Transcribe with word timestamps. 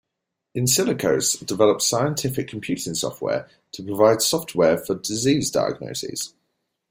Insilicos 0.57 1.45
develops 1.45 1.85
scientific 1.87 2.47
computing 2.47 2.95
software 2.95 3.47
to 3.71 3.83
provide 3.83 4.23
software 4.23 4.79
for 4.79 4.95
disease 4.95 5.51
diagnoses. 5.51 6.33